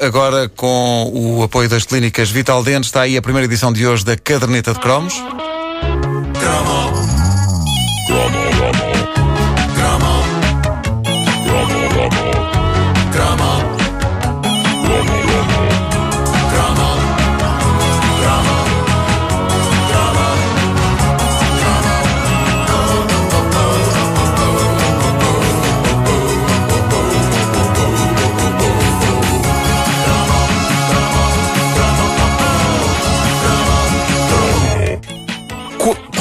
[0.00, 4.04] Agora, com o apoio das clínicas Vital Dente, está aí a primeira edição de hoje
[4.04, 5.14] da Caderneta de Cromos.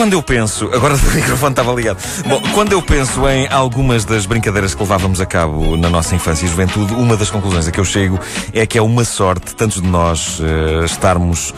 [0.07, 2.01] Quando eu penso, agora o microfone estava ligado.
[2.25, 6.45] Bom, quando eu penso em algumas das brincadeiras que levávamos a cabo na nossa infância
[6.45, 8.17] e juventude, uma das conclusões a que eu chego
[8.53, 11.53] é que é uma sorte, tantos de nós, uh, estarmos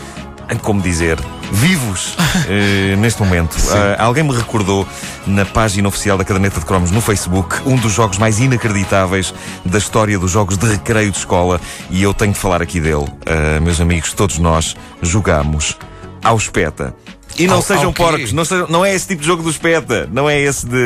[0.63, 1.19] como dizer,
[1.51, 3.53] vivos uh, neste momento.
[3.53, 4.87] Uh, alguém me recordou
[5.27, 9.31] na página oficial da Caderneta de Cromos no Facebook um dos jogos mais inacreditáveis
[9.63, 11.61] da história dos jogos de recreio de escola
[11.91, 12.95] e eu tenho de falar aqui dele.
[12.95, 15.77] Uh, meus amigos, todos nós jogamos
[16.23, 16.95] ao espeta.
[17.37, 19.49] E não ao, sejam ao porcos, não, sejam, não é esse tipo de jogo do
[19.49, 20.77] espeta, não é esse de.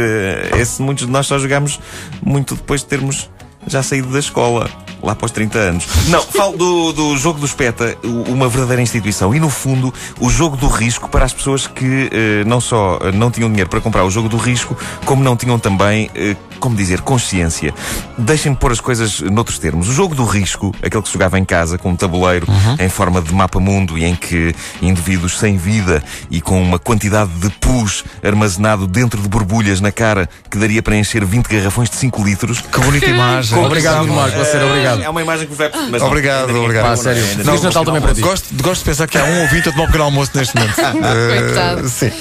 [0.59, 1.79] Esse muitos de nós só jogamos
[2.21, 3.29] muito depois de termos
[3.67, 4.69] já saído da escola
[5.01, 5.85] lá após 30 anos.
[6.07, 9.35] Não, falo do, do jogo do Espeta, uma verdadeira instituição.
[9.35, 13.11] E no fundo, o jogo do risco para as pessoas que eh, não só eh,
[13.11, 16.77] não tinham dinheiro para comprar o jogo do risco, como não tinham também, eh, como
[16.77, 17.73] dizer, consciência.
[18.17, 19.89] Deixem-me pôr as coisas noutros termos.
[19.89, 22.77] O jogo do risco, aquele que se jogava em casa, com um tabuleiro uhum.
[22.79, 27.49] em forma de mapa-mundo e em que indivíduos sem vida e com uma quantidade de
[27.49, 32.23] pus armazenado dentro de borbulhas na cara que daria para encher 20 garrafões de 5
[32.23, 32.61] litros.
[32.61, 33.59] Que bonita imagem.
[33.59, 34.39] Obrigado, Marco.
[34.39, 35.01] A ser obrigado.
[35.01, 35.69] É uma imagem que vai.
[35.91, 36.85] Mas obrigado, não, obrigado.
[36.85, 37.21] Pá, sério.
[37.21, 38.21] Feliz Natal também para ti.
[38.21, 40.75] Gosto, gosto de pensar que há um ouvinte a tomar um pequeno almoço neste momento.
[40.79, 41.81] Coitado.
[41.81, 42.11] Uh, sim.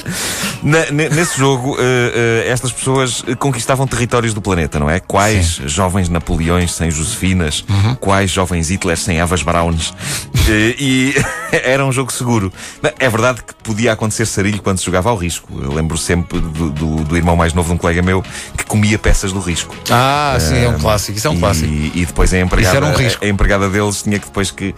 [0.64, 5.00] Na, nesse jogo, uh, uh, estas pessoas conquistavam territórios do planeta, não é?
[5.00, 5.68] Quais sim.
[5.68, 7.64] jovens Napoleões sem Josefinas?
[7.68, 7.94] Uhum.
[7.96, 9.92] Quais jovens Hitler sem Avas Browns?
[10.48, 11.14] e
[11.52, 12.52] era um jogo seguro.
[12.98, 15.48] É verdade que podia acontecer sarilho quando se jogava ao risco.
[15.62, 18.22] Eu lembro sempre do, do, do irmão mais novo de um colega meu
[18.56, 19.74] que comia peças do risco.
[19.90, 21.18] Ah, sim, é um clássico.
[21.18, 21.72] Isso é um e, clássico.
[21.72, 24.74] E depois a empregada, um a, empregada deles tinha que depois que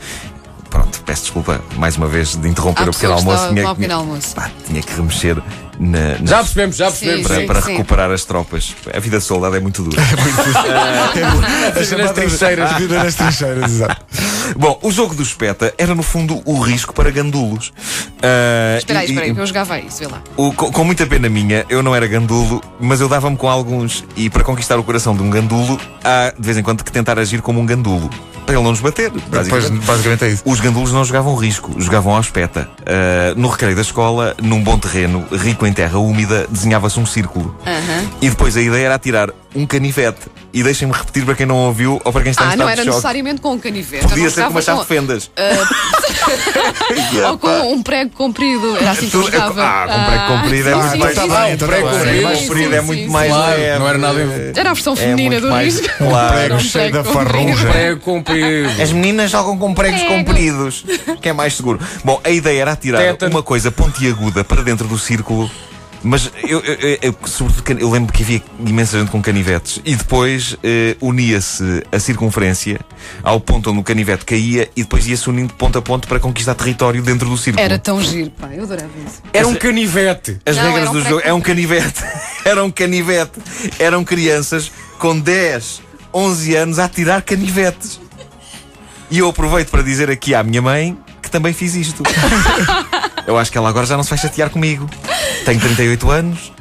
[1.00, 3.48] peço desculpa mais uma vez de interromper Há o pequeno almoço.
[3.48, 4.34] Tinha, que, almoço.
[4.34, 5.42] Pá, tinha que remexer
[5.78, 7.22] na, já percebemos, já percebemos.
[7.22, 7.72] Sim, para, sim, para sim.
[7.72, 8.74] recuperar as tropas.
[8.92, 10.00] A vida de soldado é muito dura.
[10.04, 11.98] É muito dura.
[12.04, 12.72] nas trincheiras.
[12.72, 14.04] A vida nas trincheiras, exato.
[14.56, 17.68] Bom, o jogo do espeta era no fundo o risco para gandulos.
[17.68, 20.22] Uh, espera aí, espera aí, eu jogava isso, vê lá.
[20.36, 24.04] O, com, com, muita pena minha, eu não era gandulo, mas eu dava-me com alguns.
[24.16, 27.18] E para conquistar o coração de um gandulo, há de vez em quando que tentar
[27.18, 28.10] agir como um gandulo
[28.44, 29.10] para ele não nos bater.
[29.10, 29.48] Basicamente.
[29.48, 30.42] Pois, basicamente é isso.
[30.44, 32.68] Os gandulos não jogavam risco, jogavam ao espeta.
[32.80, 37.56] Uh, no recreio da escola, num bom terreno, rico em terra úmida, desenhava-se um círculo.
[37.66, 38.08] Uhum.
[38.20, 40.26] E depois a ideia era atirar um canivete.
[40.54, 42.68] E deixem-me repetir para quem não ouviu ou para quem está ah, em estado não
[42.68, 42.96] era de choque.
[42.96, 44.06] necessariamente com um canivete.
[44.06, 45.26] Podia ser com uma chave de fendas.
[45.26, 45.32] Uh...
[47.28, 48.76] ou com um prego comprido.
[48.76, 49.28] Era assim que eu.
[49.36, 51.18] Ah, com um prego comprido é muito mais.
[51.18, 51.88] Um prego
[52.38, 53.30] comprido é muito mais.
[53.30, 54.20] Não era nada.
[54.54, 55.88] Era a versão feminina do risco.
[56.04, 57.70] Um prego cheio da farruja.
[57.70, 58.70] Prego comprido.
[58.80, 60.84] As meninas jogam com pregos compridos,
[61.20, 61.80] que é mais seguro.
[62.04, 65.50] Bom, a ideia era atirar uma coisa pontiaguda para dentro do círculo
[66.04, 70.54] mas eu, eu, eu, sobretudo, eu lembro que havia imensa gente com canivetes e depois
[70.62, 72.78] eh, unia-se a circunferência
[73.22, 76.20] ao ponto onde o canivete caía e depois ia-se unindo de ponto a ponto para
[76.20, 77.64] conquistar território dentro do círculo.
[77.64, 79.22] Era tão giro, pá, eu adorava isso.
[79.32, 80.38] Era um canivete.
[80.44, 81.22] As Não, regras um do jogo.
[81.24, 82.04] É um canivete.
[82.44, 83.40] era um canivete.
[83.78, 85.80] Eram crianças com 10,
[86.12, 87.98] 11 anos a tirar canivetes.
[89.10, 92.02] E eu aproveito para dizer aqui à minha mãe que também fiz isto.
[93.26, 94.88] eu acho que ela agora já não se vai chatear comigo.
[95.44, 96.52] Tenho 38 anos,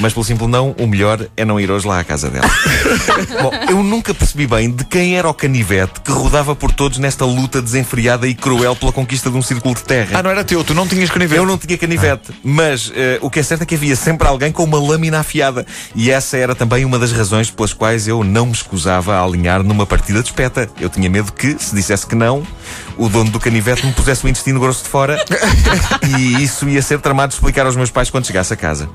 [0.00, 2.48] mas pelo simples não, o melhor é não ir hoje lá à casa dela.
[3.42, 7.24] Bom, eu nunca percebi bem de quem era o canivete que rodava por todos nesta
[7.24, 10.18] luta desenfreada e cruel pela conquista de um círculo de terra.
[10.18, 11.38] Ah, não era teu, tu não tinhas canivete?
[11.38, 14.52] Eu não tinha canivete, mas uh, o que é certo é que havia sempre alguém
[14.52, 15.66] com uma lâmina afiada.
[15.94, 19.64] E essa era também uma das razões pelas quais eu não me escusava a alinhar
[19.64, 20.70] numa partida de espeta.
[20.80, 22.46] Eu tinha medo que, se dissesse que não,
[22.98, 25.24] o dono do canivete me pusesse o intestino grosso de fora
[26.18, 28.90] e isso ia ser tramado de explicar aos meus pais quando chegasse a casa.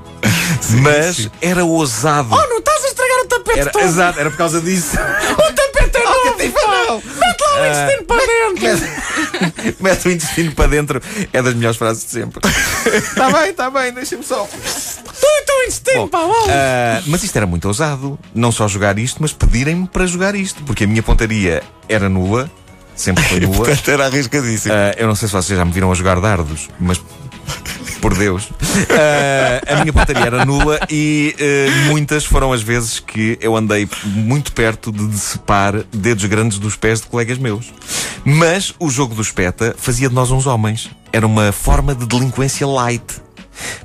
[0.60, 1.30] Sim, Mas sim.
[1.40, 2.28] era ousado.
[2.30, 3.84] Oh, não estás a estragar o tapete era, todo.
[3.84, 4.96] Exato, era por causa disso.
[5.32, 8.62] o tapete é novo, oh, Mete lá o intestino uh, para dentro.
[8.62, 11.02] Mete, mete o intestino para dentro.
[11.32, 12.40] É das melhores frases de sempre.
[12.94, 14.46] Está bem, está bem, deixa-me só.
[16.10, 18.18] Pá, uh, Mas isto era muito ousado.
[18.34, 20.62] Não só jogar isto, mas pedirem-me para jogar isto.
[20.64, 22.50] Porque a minha pontaria era nula
[22.94, 23.56] sempre foi nua.
[23.56, 24.74] Portanto, era arriscadíssimo.
[24.74, 27.00] Uh, eu não sei se vocês já me viram a jogar dardos, mas
[28.00, 28.44] por Deus.
[28.44, 33.88] Uh, a minha pontaria era nula e uh, muitas foram as vezes que eu andei
[34.04, 37.72] muito perto de decepar dedos grandes dos pés de colegas meus.
[38.24, 40.90] Mas o jogo do espeta fazia de nós uns homens.
[41.12, 43.23] Era uma forma de delinquência light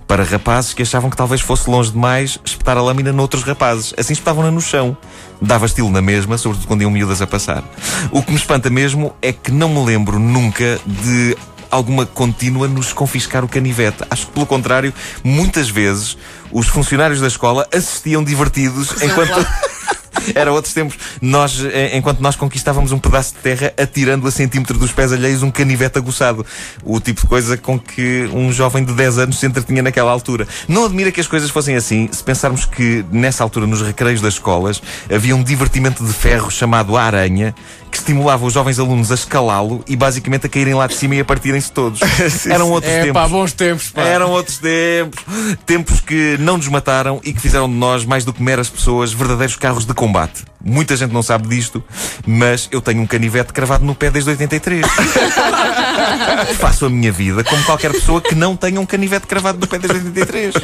[0.08, 3.94] para rapazes que achavam que talvez fosse longe demais espetar a lâmina noutros rapazes.
[3.98, 4.98] Assim espetavam-na no chão.
[5.42, 7.64] Dava estilo na mesma, sobretudo quando iam miúdas a passar.
[8.12, 11.38] O que me espanta mesmo é que não me lembro nunca de
[11.72, 14.04] alguma contínua nos confiscar o canivete.
[14.10, 14.94] Acho que, pelo contrário,
[15.24, 16.18] muitas vezes
[16.52, 19.46] os funcionários da escola assistiam divertidos enquanto.
[20.36, 20.98] Era outros tempos.
[21.22, 25.44] Nós, eh, enquanto nós conquistávamos um pedaço de terra, atirando a centímetro dos pés alheios
[25.44, 26.46] um canivete aguçado.
[26.84, 30.48] O tipo de coisa com que um jovem de 10 anos se entretinha naquela altura.
[30.68, 34.36] Não admira que as coisas fossem assim, se pensarmos que, nessa altura, nos recreios das
[34.36, 34.82] escolas,
[35.14, 37.54] havia um divertimento de ferro chamado a aranha,
[37.90, 41.20] que estimulava os jovens alunos a escalá-lo e basicamente a caírem lá de cima e
[41.20, 42.00] a partirem-se todos.
[42.50, 43.22] Eram outros é, tempos.
[43.22, 44.02] Pá, bons tempos, pá.
[44.02, 45.24] Eram outros tempos.
[45.66, 49.12] Tempos que não nos mataram e que fizeram de nós, mais do que meras pessoas,
[49.12, 50.44] verdadeiros carros de combate.
[50.64, 51.84] Muita gente não sabe disto,
[52.26, 54.86] mas eu tenho um canivete cravado no pé desde 83.
[56.60, 59.80] Faço a minha vida como qualquer pessoa que não tenha um canivete cravado no pé
[59.80, 60.56] desde 83.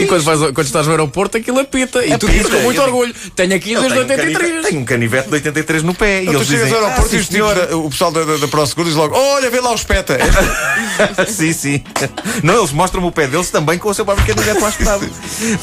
[0.00, 2.04] E quando, faz, quando estás no aeroporto, aquilo apita.
[2.04, 4.38] E tu dizes com muito eu orgulho: tenho aqui desde tenho um 83.
[4.38, 6.22] canivete- Tenho um canivete de 83 no pé.
[6.22, 8.10] Então e tu eles chegas dizem, ao aeroporto "Ah, e os sim, senhor." o pessoal
[8.12, 10.18] da, da, da ProSeguro diz logo: Olha, vê lá o espeta.
[11.28, 11.82] sim, sim.
[12.42, 15.08] Não, eles mostram o pé deles também com o seu próprio canivete lá espetado.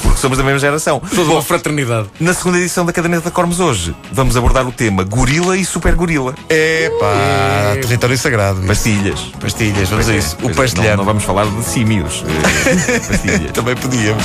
[0.01, 1.01] Porque somos da mesma geração.
[1.13, 2.07] Toda uma fraternidade.
[2.19, 5.95] Na segunda edição da Caderneta da Cormos hoje, vamos abordar o tema gorila e super
[5.95, 6.33] gorila.
[6.49, 8.61] É pá, território sagrado.
[8.67, 9.19] Pastilhas.
[9.39, 10.37] Pastilhas, vamos a isso.
[10.41, 10.89] O Pois é.
[10.91, 12.23] Não, não vamos falar de símios.
[12.27, 13.51] Eh, Pastilhas.
[13.53, 14.24] Também podíamos.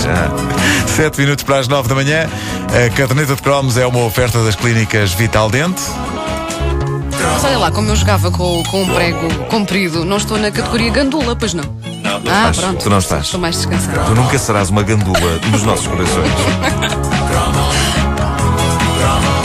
[0.97, 2.29] 7 minutos para as 9 da manhã.
[2.69, 5.83] A caderneta de cromos é uma oferta das clínicas Vital Dente.
[7.33, 10.91] Mas olha lá, como eu jogava com, com um prego comprido, não estou na categoria
[10.91, 11.65] gandula, pois não?
[12.03, 12.57] Não, não Ah, estás.
[12.59, 12.83] pronto.
[12.83, 13.25] Tu não estás.
[13.27, 14.01] Estou mais descansada.
[14.05, 16.31] Tu nunca serás uma gandula nos nossos corações.